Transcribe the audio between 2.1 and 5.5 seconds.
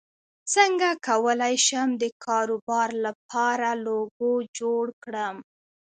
کاروبار لپاره لوګو جوړ کړم